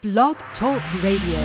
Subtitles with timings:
[0.00, 1.40] Blog Talk Radio.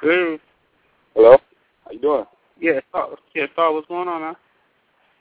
[0.00, 0.38] Hello.
[1.14, 1.36] Hello.
[1.84, 2.24] How you doing?
[2.58, 4.34] Yeah, Star, yeah, Star, what's going on, man?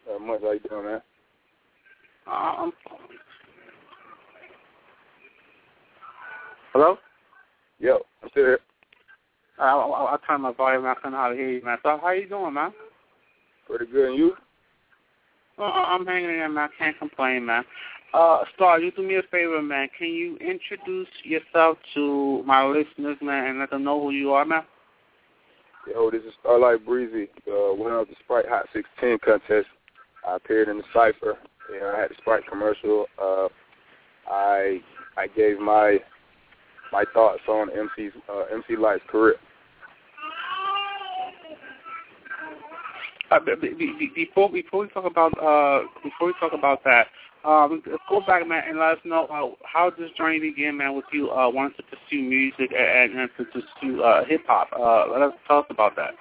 [0.08, 0.42] Not much.
[0.42, 1.02] How you doing, man?
[2.28, 2.72] Um,
[6.72, 6.98] hello.
[7.80, 8.60] Yo, I'm still here.
[9.60, 10.86] I, I, I turned my volume.
[10.86, 11.78] I couldn't hardly hear you, man.
[11.84, 12.72] So, how you doing, man?
[13.68, 14.12] Pretty good.
[14.12, 14.34] And you?
[15.62, 16.70] Uh, I'm hanging in man.
[16.74, 17.64] I can't complain, man.
[18.16, 19.90] Uh, Star, you do me a favor, man.
[19.98, 24.44] Can you introduce yourself to my listeners, man, and let them know who you are,
[24.44, 24.64] man?
[25.88, 29.68] Yo, this is Starlife Breezy, uh, winner of the Sprite Hot 16 contest.
[30.28, 31.38] I appeared in the Cypher.
[31.72, 33.06] You I had the Sprite commercial.
[33.22, 33.48] Uh,
[34.28, 34.80] I
[35.18, 36.00] I gave my
[36.92, 39.36] my thoughts on MC's uh, MC Lyte's career.
[43.32, 43.40] Uh,
[44.16, 47.08] before before we talk about uh before we talk about that,
[47.46, 51.06] um, go back, man, and let us know uh, how this journey began, man, with
[51.14, 54.70] you uh, wanting to pursue music and, and to pursue uh, hip hop.
[54.78, 56.12] Uh, let us tell us about that.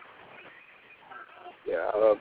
[1.69, 2.15] Yeah, uh,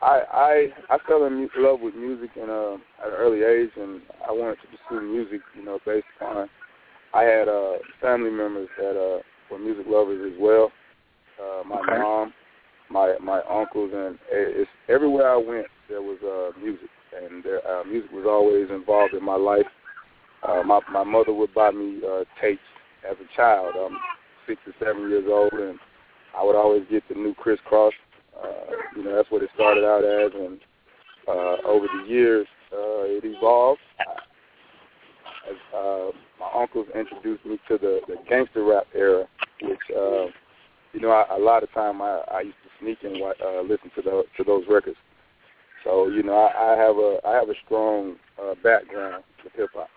[0.00, 4.00] I I I fell in love with music in uh, at an early age, and
[4.26, 6.48] I wanted to pursue music, you know, based on
[7.12, 10.72] I had uh, family members that uh, were music lovers as well.
[11.40, 11.98] Uh, my Okay.
[11.98, 12.32] mom,
[12.90, 17.84] my my uncles, and it's everywhere I went there was uh, music, and there, uh,
[17.84, 19.66] music was always involved in my life.
[20.42, 22.60] Uh, my my mother would buy me uh, tapes
[23.08, 23.74] as a child.
[23.76, 23.96] I'm
[24.46, 25.78] six or seven years old, and
[26.36, 27.92] I would always get the new Kris Kross.
[28.42, 28.48] Uh,
[28.96, 30.60] you know, that's what it started out as, and
[31.28, 33.80] uh, over the years, uh, it evolved.
[35.48, 36.10] As, uh,
[36.40, 39.26] my uncles introduced me to the, the gangster rap era,
[39.62, 40.26] which, uh,
[40.94, 43.90] you know, I, a lot of time I, I used to sneak and uh, listen
[43.96, 44.96] to those to those records.
[45.82, 49.70] So, you know, I, I have a I have a strong uh, background with hip
[49.74, 49.88] hop.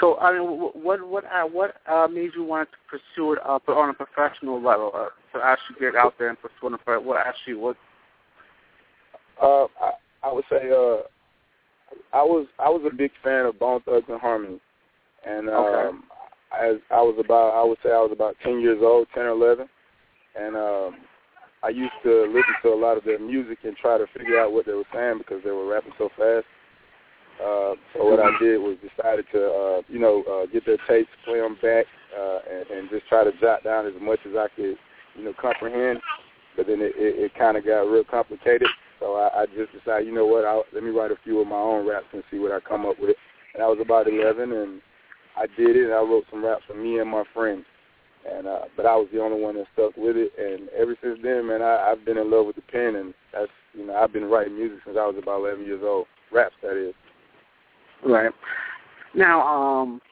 [0.00, 3.58] So, I mean, what what uh, what uh, made you want to pursue it uh,
[3.72, 7.04] on a professional level uh, to actually get out there and pursue it?
[7.04, 7.76] What actually what?
[9.42, 9.92] Uh, I,
[10.22, 11.02] I would say uh,
[12.12, 14.60] I was I was a big fan of Bone Thugs and Harmony,
[15.26, 15.98] and Okay.
[16.58, 19.30] As I was about I would say I was about ten years old, ten or
[19.30, 19.68] eleven,
[20.38, 20.96] and um,
[21.62, 24.52] I used to listen to a lot of their music and try to figure out
[24.52, 26.46] what they were saying because they were rapping so fast.
[27.38, 31.10] Uh, so what I did was decided to uh, you know uh, get their tapes,
[31.24, 31.86] play them back,
[32.18, 34.76] uh, and, and just try to jot down as much as I could
[35.16, 36.00] you know comprehend.
[36.56, 38.68] But then it, it, it kind of got real complicated.
[38.98, 41.46] So I, I just decided, you know what, I'll, let me write a few of
[41.46, 43.14] my own raps and see what I come up with.
[43.54, 44.82] And I was about 11, and
[45.38, 45.84] I did it.
[45.84, 47.64] And I wrote some raps for me and my friends.
[48.30, 50.32] And uh, but I was the only one that stuck with it.
[50.38, 53.50] And ever since then, man, I, I've been in love with the pen, and that's
[53.74, 56.06] you know I've been writing music since I was about 11 years old.
[56.32, 56.94] Raps, that is.
[58.04, 58.32] Right.
[59.14, 60.02] Now, um,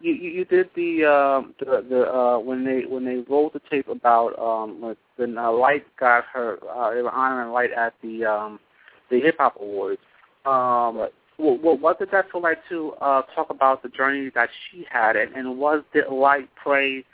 [0.00, 3.60] you you, you did the uh, the the uh, when they when they rolled the
[3.70, 7.94] tape about um when when uh, Lyte got her uh, they were honoring Lyte at
[8.02, 8.60] the um
[9.10, 10.00] the hip hop awards.
[10.44, 11.12] Um, Right.
[11.38, 15.16] What what did that feel like to uh talk about the journey that she had
[15.16, 17.04] and, and was did Lyte play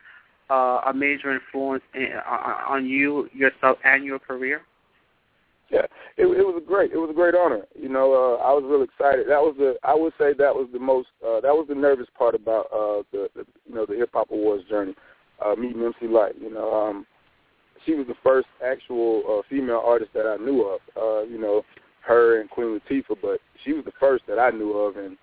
[0.50, 4.62] uh, a major influence in, on, on you yourself and your career?
[5.70, 5.86] Yeah,
[6.18, 7.62] it, it was a great, it was a great honor.
[7.74, 9.26] You know, uh, I was real excited.
[9.28, 12.08] That was the, I would say that was the most, uh, that was the nervous
[12.18, 14.94] part about uh, the, the, you know, the hip hop awards journey.
[15.44, 16.36] Uh, meeting MC Lyte.
[16.40, 17.06] You know, um,
[17.84, 20.80] she was the first actual uh, female artist that I knew of.
[20.96, 21.62] Uh, you know,
[22.04, 25.16] her and Queen Latifah, but she was the first that I knew of, and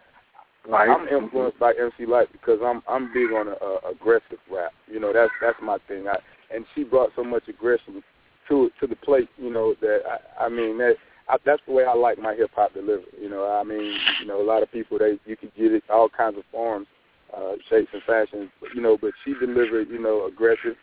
[0.73, 4.71] I'm influenced by MC Lyte because I'm I'm big on a, a aggressive rap.
[4.87, 6.07] You know, that's that's my thing.
[6.07, 6.17] I,
[6.53, 8.03] and she brought so much aggression
[8.49, 9.29] to to the plate.
[9.37, 10.95] You know that I, I mean that
[11.27, 13.05] I, that's the way I like my hip hop delivered.
[13.19, 15.83] You know, I mean, you know, a lot of people they you can get it
[15.89, 16.87] all kinds of forms,
[17.35, 18.49] uh, shapes and fashions.
[18.59, 20.75] But, you know, but she delivered you know aggressive,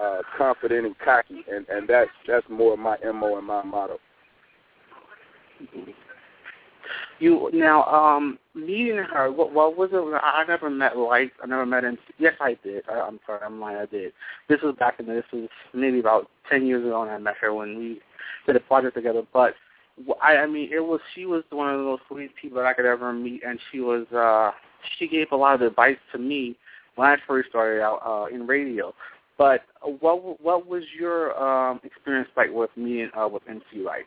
[0.00, 3.98] uh, confident and cocky, and and that's that's more my mo and my motto.
[7.18, 9.30] You now um meeting her.
[9.30, 10.20] What what was it?
[10.22, 11.32] I never met Lyte.
[11.42, 11.96] I never met him.
[12.18, 12.82] Yes, I did.
[12.88, 13.78] I, I'm sorry, I'm lying.
[13.78, 14.12] I did.
[14.48, 17.36] This was back in the, this was maybe about ten years ago, and I met
[17.40, 18.00] her when we
[18.46, 19.22] did a project together.
[19.32, 19.54] But
[20.20, 22.86] I I mean, it was she was one of those sweet people that I could
[22.86, 24.50] ever meet, and she was uh
[24.98, 26.56] she gave a lot of advice to me
[26.96, 28.92] when I first started out uh in radio.
[29.38, 29.62] But
[30.00, 34.06] what what was your um experience like with me and uh, with MC Lyte?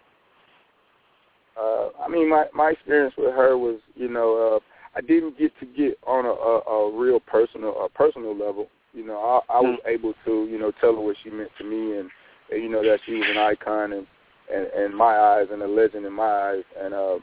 [1.59, 4.59] Uh, I mean, my my experience with her was, you know, uh,
[4.97, 8.67] I didn't get to get on a, a, a real personal a personal level.
[8.93, 11.65] You know, I, I was able to, you know, tell her what she meant to
[11.65, 12.09] me, and,
[12.51, 14.07] and you know that she was an icon, and
[14.53, 16.63] in, in my eyes and a legend in my eyes.
[16.81, 17.17] And uh,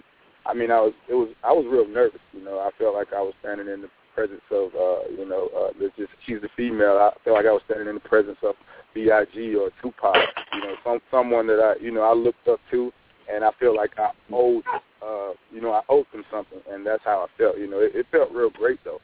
[0.46, 2.20] I mean, I was it was I was real nervous.
[2.32, 5.48] You know, I felt like I was standing in the presence of uh, you know,
[5.56, 6.98] uh, there's just she's a female.
[6.98, 8.54] I felt like I was standing in the presence of
[8.94, 9.54] B.I.G.
[9.54, 10.16] or Tupac.
[10.54, 12.92] You know, some someone that I you know I looked up to,
[13.30, 14.64] and I feel like I owed
[15.04, 17.58] uh, you know I owed them something, and that's how I felt.
[17.58, 19.00] You know, it, it felt real great though.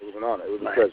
[0.00, 0.44] It was an honor.
[0.44, 0.92] It was a pleasure.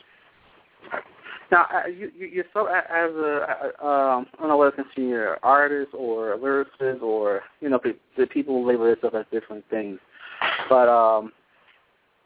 [1.50, 5.92] Now, uh, you, you yourself as a, um, I don't know whether it's consider artist
[5.94, 7.80] or a lyricist or you know
[8.18, 10.00] the people label themselves as different things,
[10.70, 11.32] but um,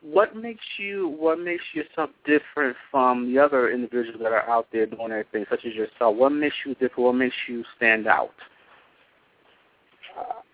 [0.01, 4.87] what makes you what makes yourself different from the other individuals that are out there
[4.87, 6.15] doing their thing, such as yourself?
[6.15, 6.97] What makes you different?
[6.97, 8.33] What makes you stand out?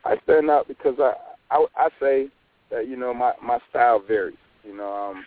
[0.08, 1.14] I stand out because I
[1.52, 2.28] I, I say
[2.72, 4.38] that you know my my style varies.
[4.64, 5.26] You know, um,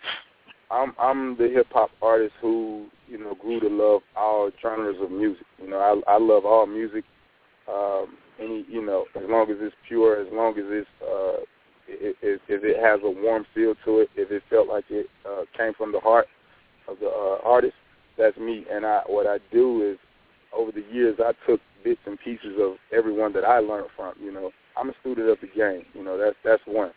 [0.69, 5.11] I'm I'm the hip hop artist who you know grew to love all genres of
[5.11, 5.45] music.
[5.61, 7.03] You know, I I love all music.
[7.71, 11.43] Um, any you know, as long as it's pure, as long as it's uh,
[11.87, 15.43] if, if it has a warm feel to it, if it felt like it uh,
[15.57, 16.27] came from the heart
[16.87, 17.75] of the uh, artist,
[18.17, 18.65] that's me.
[18.71, 19.97] And I, what I do is,
[20.53, 24.13] over the years, I took bits and pieces of everyone that I learned from.
[24.21, 25.83] You know, I'm a student of the game.
[25.93, 26.91] You know, that's that's one.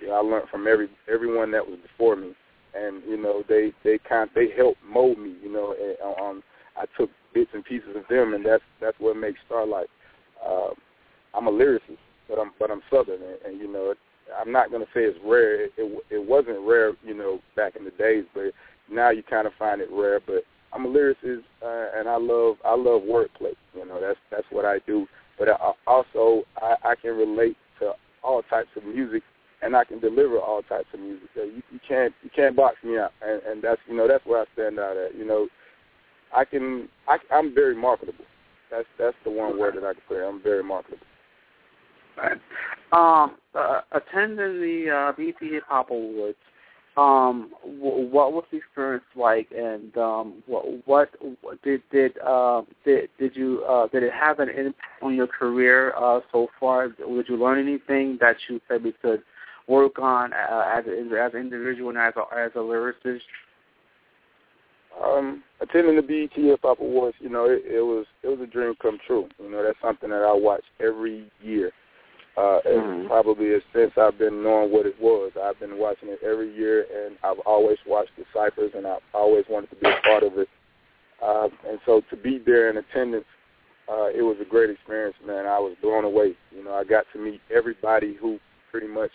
[0.00, 2.34] You know, I learned from every everyone that was before me,
[2.74, 5.34] and you know, they they kind they helped mold me.
[5.42, 6.42] You know, and, um,
[6.76, 9.84] I took bits and pieces of them, and that's that's what makes Starlife.
[10.44, 10.70] Uh,
[11.34, 11.98] I'm a lyricist,
[12.28, 13.94] but I'm but I'm Southern, and, and you know,
[14.40, 15.64] I'm not to say it's rare.
[15.64, 18.52] It, it it wasn't rare, you know, back in the days, but
[18.90, 20.20] now you kind of find it rare.
[20.24, 23.54] But I'm a lyricist, uh, and I love I love wordplay.
[23.74, 25.06] You know, that's that's what I do.
[25.40, 29.22] But I, also, I, I can relate to all types of music,
[29.62, 31.30] and I can deliver all types of music.
[31.34, 34.24] So you, you can't you can't box me out, and, and that's you know that's
[34.26, 35.16] where I stand out at.
[35.16, 35.48] You know,
[36.36, 38.26] I can I, I'm very marketable.
[38.70, 40.22] That's that's the one word that I can put.
[40.22, 41.06] I'm very marketable.
[42.18, 42.38] Right.
[42.92, 46.36] Um, uh, attending the uh, BET Hip Hop Awards,
[46.96, 51.10] um, what was the experience like, and um, what, what
[51.62, 55.94] did did uh, did did you uh, did it have an impact on your career
[55.96, 56.88] uh, so far?
[56.88, 59.22] Did you learn anything that you maybe could
[59.68, 63.20] work on uh, as as an individual and as a, as a lyricist?
[65.02, 68.46] Um, attending the BET Hip Hop Awards, you know, it, it was it was a
[68.46, 69.28] dream come true.
[69.40, 71.70] You know, that's something that I watch every year
[72.36, 73.06] uh, mm-hmm.
[73.06, 75.32] probably since I've been knowing what it was.
[75.40, 79.44] I've been watching it every year, and I've always watched the ciphers, and I've always
[79.48, 80.48] wanted to be a part of it.
[81.22, 83.26] Uh, and so to be there in attendance,
[83.90, 85.46] uh, it was a great experience, man.
[85.46, 86.34] I was blown away.
[86.54, 88.38] You know, I got to meet everybody who
[88.70, 89.10] pretty much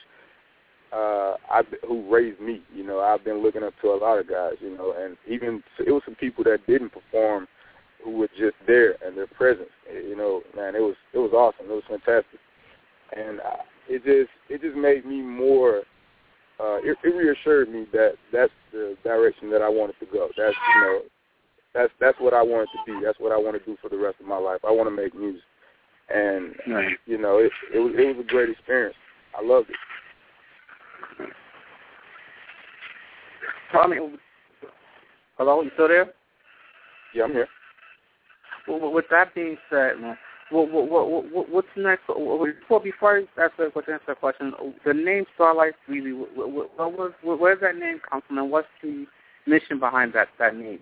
[0.93, 2.61] uh, I who raised me.
[2.73, 4.53] You know, I've been looking up to a lot of guys.
[4.59, 7.47] You know, and even it was some people that didn't perform
[8.03, 9.71] who were just there and their presence.
[9.91, 11.71] You know, man, it was it was awesome.
[11.71, 12.39] It was fantastic
[13.13, 15.83] and uh, it just it just made me more.
[16.57, 20.29] Uh, it, it reassured me that that's the direction that I wanted to go.
[20.37, 21.01] That's you know,
[21.73, 23.05] that's that's what I wanted to be.
[23.05, 24.61] That's what I want to do for the rest of my life.
[24.65, 25.41] I want to make music,
[26.09, 26.97] and right.
[27.05, 28.95] you know, it it was it was a great experience.
[29.37, 29.75] I loved it.
[33.71, 33.97] Tommy,
[35.37, 36.13] hello, you still there?
[37.13, 37.47] Yeah, I'm here.
[38.67, 39.93] Well, with that being said,
[40.51, 42.07] what, what, what, what's next?
[42.07, 44.53] Before, before I ask the question, answer the question,
[44.85, 49.05] the name Starlife Breezy, what, was, where does that name come from, and what's the
[49.47, 50.79] mission behind that that name?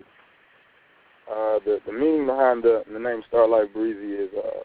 [1.30, 4.60] Uh, the the meaning behind the the name Starlife Breezy is uh,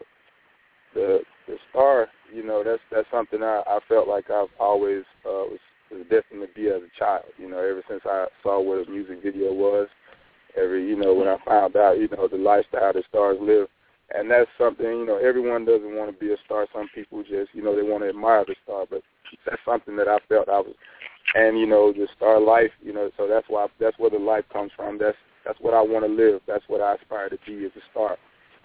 [0.94, 2.08] the the star.
[2.32, 5.58] You know, that's that's something I, I felt like I've always uh, was,
[5.90, 7.24] was destined to be as a child.
[7.38, 9.88] You know, ever since I saw what a music video was,
[10.56, 13.68] every you know when I found out you know the lifestyle that stars live
[14.14, 16.66] and that's something you know everyone doesn't want to be a star.
[16.74, 19.02] Some people just you know they want to admire the star, but
[19.46, 20.74] that's something that I felt I was,
[21.34, 22.72] and you know the star life.
[22.82, 24.98] You know, so that's why that's where the life comes from.
[24.98, 26.40] That's that's what I want to live.
[26.46, 28.16] That's what I aspire to be as a star.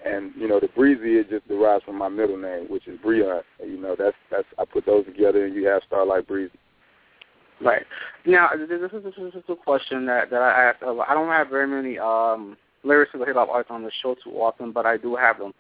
[0.06, 3.42] And you know the breezy it just derives from my middle name, which is Breon.
[3.60, 6.52] You know that's that's I put those together, and you have Starlife Breezy.
[7.62, 7.84] Right.
[8.26, 10.84] Now, this is this is a question that that I ask.
[10.84, 14.32] I don't have very many um lyricists or hip hop artists on the show too
[14.32, 15.54] often, but I do have them.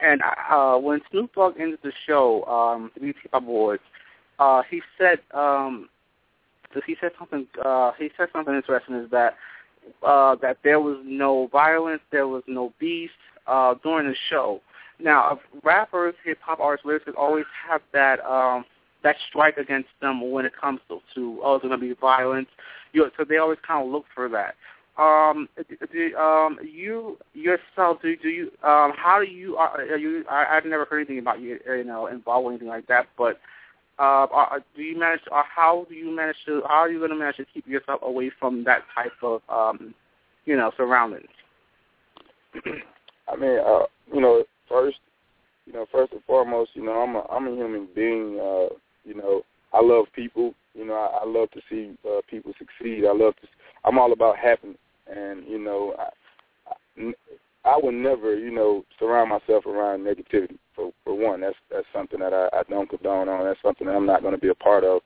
[0.00, 0.20] And
[0.50, 3.82] uh, when Snoop Dogg ended the show, um, the BET Awards,
[4.38, 5.88] uh, he said um,
[6.86, 7.46] he said something.
[7.64, 8.96] Uh, he said something interesting.
[8.96, 9.36] Is that
[10.02, 13.10] uh, that there was no violence, there was no beef
[13.46, 14.60] uh, during the show.
[14.98, 18.64] Now, rappers, hip hop artists, lyricists always have that um,
[19.02, 22.48] that strike against them when it comes to, to oh, going to be violence.
[22.92, 24.54] You know, so they always kind of look for that
[24.98, 25.48] um,
[25.92, 30.46] do, um, you yourself, do, do you, um, how do you, are, are you, I,
[30.50, 33.40] I've never heard anything about you, you know, involved with anything like that, but,
[33.98, 37.10] uh, are, do you manage, or how do you manage to, how are you going
[37.10, 39.94] to manage to keep yourself away from that type of, um,
[40.44, 41.28] you know, surroundings?
[43.28, 44.98] I mean, uh, you know, first,
[45.66, 49.14] you know, first and foremost, you know, I'm a, I'm a human being, uh, you
[49.14, 53.04] know, I love people, you know, I, I love to see uh, people succeed.
[53.06, 53.48] I love to,
[53.84, 57.12] I'm all about happiness and you know, I,
[57.64, 60.58] I would never, you know, surround myself around negativity.
[60.74, 63.44] For for one, that's that's something that I, I don't condone on.
[63.44, 65.02] That's something that I'm not going to be a part of.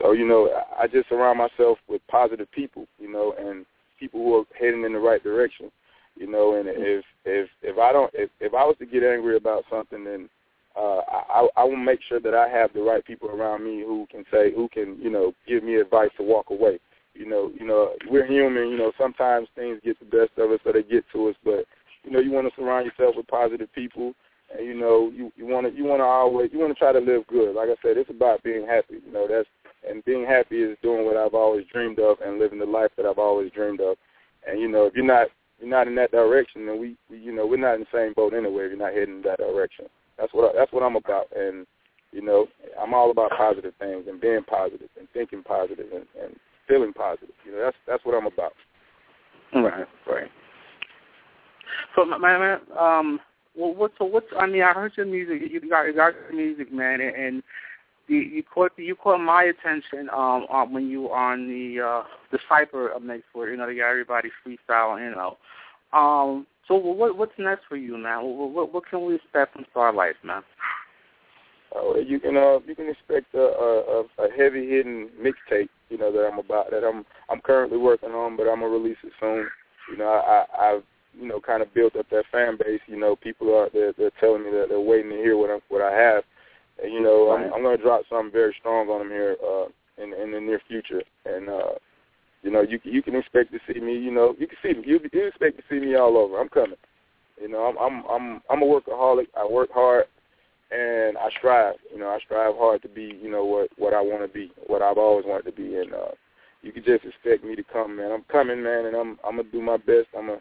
[0.00, 3.66] So you know, I just surround myself with positive people, you know, and
[3.98, 5.70] people who are heading in the right direction,
[6.16, 6.54] you know.
[6.54, 10.04] And if if if I don't, if if I was to get angry about something,
[10.04, 10.28] then
[10.76, 14.06] uh, I I will make sure that I have the right people around me who
[14.10, 16.78] can say, who can, you know, give me advice to walk away
[17.18, 18.68] you know, you know, we're human.
[18.68, 21.36] You know, sometimes things get the best of us, or they get to us.
[21.44, 21.64] But
[22.04, 24.14] you know, you want to surround yourself with positive people,
[24.56, 26.92] and you know, you you want to you want to always you want to try
[26.92, 27.54] to live good.
[27.54, 29.02] Like I said, it's about being happy.
[29.04, 29.48] You know, that's
[29.88, 33.06] and being happy is doing what I've always dreamed of and living the life that
[33.06, 33.96] I've always dreamed of.
[34.46, 37.32] And you know, if you're not you're not in that direction, then we, we you
[37.32, 38.64] know we're not in the same boat anyway.
[38.64, 39.86] If you're not heading in that direction,
[40.18, 41.26] that's what I, that's what I'm about.
[41.36, 41.66] And
[42.12, 42.46] you know,
[42.80, 46.36] I'm all about positive things and being positive and thinking positive and, and
[46.68, 47.34] feeling positive.
[47.44, 48.52] You know, that's that's what I'm about.
[49.54, 50.30] Right, right.
[51.96, 53.20] So, man, um,
[53.56, 53.92] well, what?
[53.98, 54.26] So, what's?
[54.38, 55.50] I mean, I heard your music.
[55.50, 57.42] You got, you got your music, man, and, and
[58.06, 62.02] you, you caught you caught my attention um, um when you were on the uh
[62.30, 65.36] the Cypher of next where you know they got everybody freestyle, you know.
[65.92, 66.46] Um.
[66.66, 68.22] So, what what's next for you, man?
[68.24, 70.42] What what, what can we expect from Starlife, man?
[71.74, 76.12] Uh, you can uh, you can expect a, a, a heavy hitting mixtape, you know,
[76.12, 79.48] that I'm about that I'm I'm currently working on, but I'm gonna release it soon.
[79.90, 80.82] You know, I, I I've
[81.18, 82.80] you know kind of built up that fan base.
[82.86, 85.58] You know, people are they're, they're telling me that they're waiting to hear what I
[85.68, 86.24] what I have,
[86.82, 87.46] and you know right.
[87.46, 89.66] I'm, I'm gonna drop something very strong on them here uh,
[90.02, 91.72] in in the near future, and uh,
[92.42, 93.94] you know you you can expect to see me.
[93.94, 94.84] You know, you can see me.
[94.86, 96.38] You you expect to see me all over.
[96.38, 96.78] I'm coming.
[97.40, 99.28] You know, I'm I'm I'm I'm a workaholic.
[99.36, 100.04] I work hard
[100.70, 101.74] and I strive.
[101.92, 104.52] You know, I strive hard to be, you know, what what I want to be,
[104.66, 106.12] what I've always wanted to be, and uh,
[106.62, 108.12] you can just expect me to come, man.
[108.12, 110.08] I'm coming, man, and I'm I'm gonna do my best.
[110.16, 110.40] I'm gonna,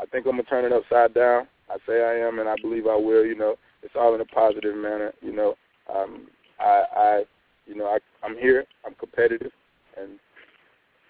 [0.00, 1.48] I think I'm gonna turn it upside down.
[1.70, 3.24] I say I am, and I believe I will.
[3.24, 5.12] You know, it's all in a positive manner.
[5.20, 5.54] You know,
[5.94, 7.22] um, I, I,
[7.66, 8.64] you know, I, I'm here.
[8.86, 9.52] I'm competitive,
[10.00, 10.18] and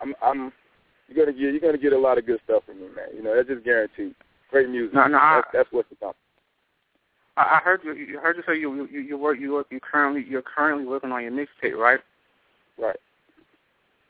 [0.02, 0.52] I'm, I'm.
[1.08, 3.16] You're gonna get, you're gonna get a lot of good stuff from me, man.
[3.16, 4.14] You know, that's just guaranteed.
[4.50, 4.94] Great music.
[4.94, 6.16] No, no, that's, that's what's about.
[7.38, 7.92] I heard you.
[7.92, 11.12] You heard you say you you you work you work you currently you're currently working
[11.12, 12.00] on your mixtape, right?
[12.78, 12.96] Right.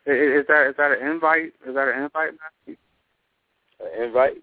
[0.06, 1.52] Is, is that is that an invite?
[1.66, 2.30] Is that an invite?
[2.66, 4.37] An invite?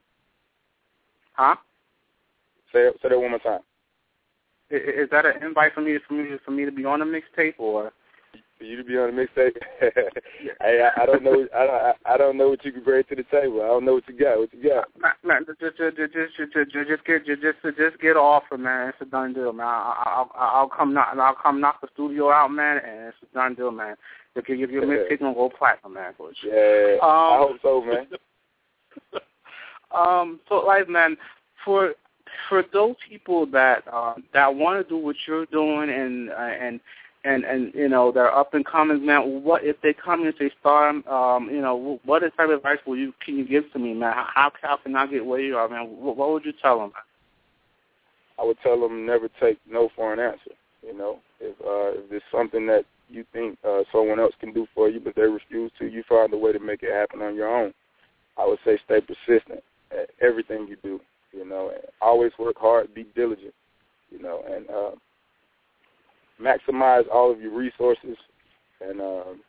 [1.34, 1.56] Huh?
[2.72, 3.62] Say say that one more time.
[4.70, 7.06] Is, is that an invite for me for me for me to be on the
[7.06, 7.92] mixtape or?
[8.58, 9.56] For you to be on the mixtape.
[10.62, 11.48] hey, I, I don't know.
[11.56, 11.98] I don't.
[12.06, 13.62] I don't know what you can bring to the table.
[13.62, 14.40] I don't know what you got.
[14.40, 14.88] What you got?
[15.24, 18.90] Man, just, just, just, just, just, just get, just, just, just get off it, man.
[18.90, 19.68] It's a done deal, man.
[19.68, 23.34] I'll, I'll, I'll come knock, I'll come knock the studio out, man, and it's a
[23.34, 23.96] done deal, man.
[24.36, 26.54] If you, if your mixtape gonna go platinum, man, for sure.
[26.54, 28.08] Yeah, um, I hope so, man.
[29.96, 31.18] um, so like, man,
[31.64, 31.94] for
[32.50, 36.80] for those people that uh, that want to do what you're doing and uh, and
[37.26, 39.44] and and you know they're up and coming, man.
[39.44, 42.98] What if they come and say, "Star, um, you know, what type of advice will
[42.98, 44.14] you can you give to me, man?
[44.14, 45.88] How how can I get where you are, man?
[45.98, 46.94] What, what would you tell them?
[48.40, 50.52] I would tell them never take no for an answer.
[50.86, 54.68] You know, if uh, if it's something that you think uh, someone else can do
[54.76, 57.36] for you, but they refuse to, you find a way to make it happen on
[57.36, 57.74] your own.
[58.38, 61.00] I would say stay persistent at everything you do.
[61.32, 63.54] You know, and always work hard, be diligent.
[64.12, 64.92] You know, and uh,
[66.42, 68.18] maximize all of your resources
[68.82, 69.42] and um,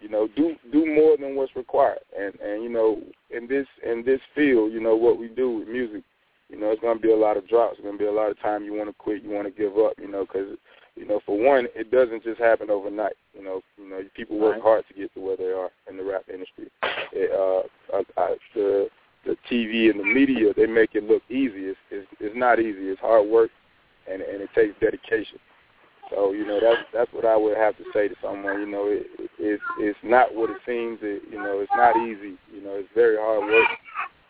[0.00, 2.00] you know do do more than what's required.
[2.18, 5.68] And and you know in this in this field you know what we do with
[5.68, 6.02] music
[6.48, 7.74] you know it's going to be a lot of drops.
[7.74, 9.62] It's going to be a lot of time you want to quit you want to
[9.62, 10.56] give up you know because
[10.96, 13.16] you know for one it doesn't just happen overnight.
[13.34, 14.62] You know you know people work right.
[14.62, 16.68] hard to get to where they are in the rap industry.
[17.12, 18.88] It, uh, I, I, the
[19.24, 21.70] the TV and the media they make it look easy.
[21.70, 22.88] It's, it's it's not easy.
[22.88, 23.50] It's hard work
[24.10, 25.38] and and it takes dedication.
[26.10, 28.60] So you know that's that's what I would have to say to someone.
[28.60, 30.98] You know, it, it, it's it's not what it seems.
[31.02, 32.36] It, you know, it's not easy.
[32.52, 33.68] You know, it's very hard work.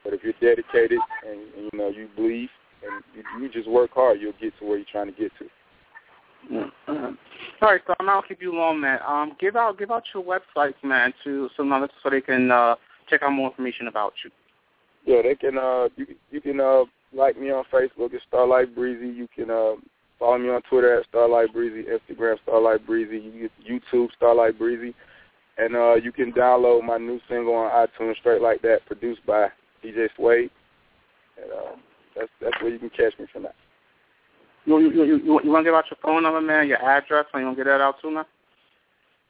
[0.04, 2.48] But if you're dedicated and, and you know you believe
[2.84, 5.44] and you, you just work hard, you'll get to where you're trying to get to.
[6.50, 7.14] Mm-hmm.
[7.62, 8.98] All right, so I'm not keep you long, man.
[9.06, 12.74] Um, give out give out your websites, man, to some others so they can uh,
[13.08, 14.30] check out more information about you?
[15.04, 15.58] Yeah, they can.
[15.58, 16.84] Uh, you you can uh
[17.14, 19.08] like me on Facebook at Starlife Breezy.
[19.08, 19.74] You can uh
[20.18, 24.94] follow me on Twitter at Starlife Breezy, Instagram Starlife Breezy, YouTube Starlife Breezy,
[25.58, 29.48] and uh you can download my new single on iTunes Straight Like That, produced by
[29.84, 30.50] DJ Suede.
[31.42, 31.76] And uh,
[32.16, 33.54] that's that's where you can catch me from that.
[34.64, 36.68] You you you you, you want to give out your phone number, man?
[36.68, 37.26] Your address?
[37.32, 38.24] And you want to get that out too, man?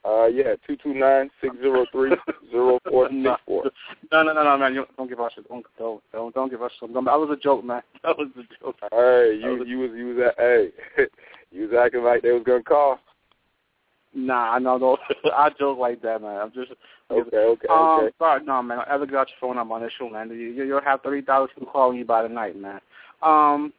[0.05, 2.11] Uh, yeah, two two nine six zero three
[2.51, 3.63] zero four six four.
[4.11, 4.73] No, no, no, no, man.
[4.73, 6.93] You, don't give us don't don't don't, don't give us some.
[6.93, 7.81] That was a joke, man.
[8.03, 8.75] That was a joke.
[8.91, 10.69] Hey, you was, you was you was hey,
[11.51, 12.99] you was acting like they was gonna call.
[14.13, 14.97] Nah, no, no.
[15.33, 16.37] I joke like that, man.
[16.37, 16.73] I'm just
[17.09, 18.15] okay, okay, um, okay.
[18.19, 18.79] Sorry, no, man.
[18.79, 20.29] I ever got your phone number on this show, man.
[20.29, 22.81] You, you'll have thirty thousand calling you by the night, man.
[23.21, 23.71] Um,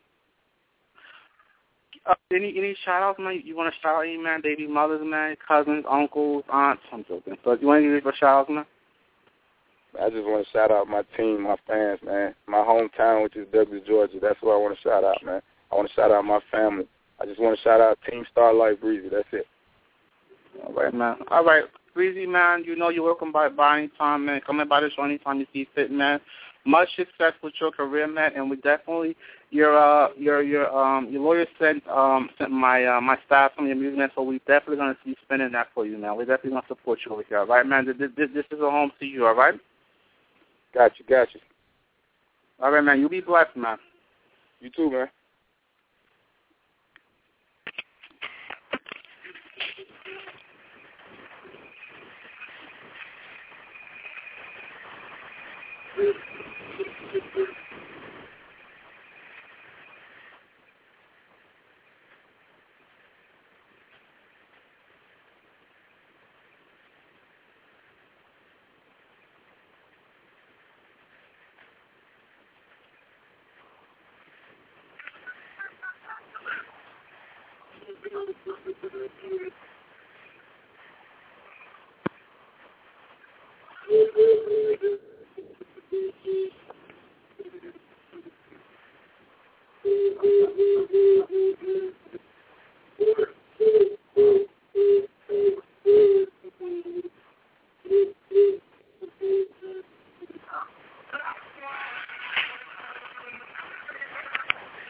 [2.07, 3.43] uh, any any shout outs, man?
[3.45, 6.83] You want to shout out any man, baby mothers, man, cousins, uncles, aunts?
[6.93, 7.37] I'm joking.
[7.45, 8.67] But you want to give a shout outs, man?
[10.01, 12.35] I just want to shout out my team, my fans, man.
[12.47, 14.19] My hometown, which is Douglas, Georgia.
[14.21, 15.41] That's what I want to shout out, man.
[15.71, 16.87] I want to shout out my family.
[17.21, 19.09] I just want to shout out Team Starlife Breezy.
[19.09, 19.47] That's it.
[20.67, 21.17] All right, man.
[21.31, 22.65] All right, Breezy, man.
[22.65, 24.41] You know you're welcome by by any time, man.
[24.47, 26.21] Come in by the show anytime you see fit, man.
[26.67, 29.17] Much success with your career, man, and we definitely
[29.55, 33.71] your uh your your um your lawyer sent um sent my uh my staff some
[33.71, 34.11] of your man.
[34.17, 36.17] So we're definitely gonna be spending that for you, man.
[36.17, 37.87] We're definitely gonna support you over here, all right, man.
[37.87, 39.55] This, this, this is a home to you, all right?
[40.75, 41.41] Got you, got you.
[42.61, 42.99] All right, man.
[43.01, 43.79] You be blessed, man.
[44.61, 45.09] You too, man.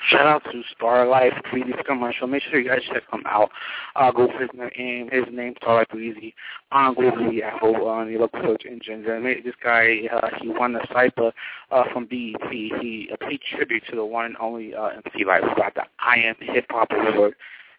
[0.08, 2.26] Shout out to Starlife Breezy commercial.
[2.26, 3.50] Make sure you guys check him out.
[3.96, 5.08] Uh, go for his name.
[5.10, 6.34] His name Starlife Breezy
[6.72, 9.06] on Google, Apple, on your local search engines.
[9.08, 11.32] And this guy, uh, he won the Cypher
[11.70, 12.50] uh, from BET.
[12.50, 15.84] He uh, paid tribute to the one and only uh, MC Lyte who got the
[15.98, 17.34] I Am Hip Hop Award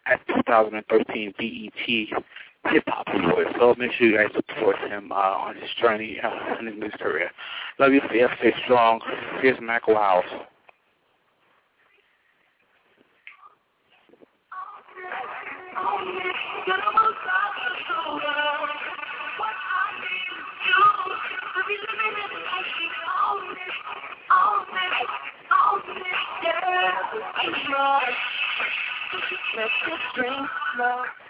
[0.08, 2.24] at 2013 BET
[2.72, 3.48] Hip Hop Award.
[3.60, 7.00] So make sure you guys support him uh, on his journey uh, in his music
[7.00, 7.30] career.
[7.78, 9.00] Love you, stay strong.
[9.42, 10.26] Here's Mac Wiles.
[29.58, 31.25] Let's just drink love.